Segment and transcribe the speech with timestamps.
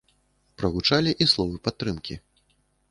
[0.61, 2.21] Прагучалі і словы падтрымкі.